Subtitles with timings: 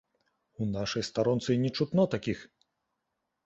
[0.63, 2.45] У нашай старонцы і не чутно такіх!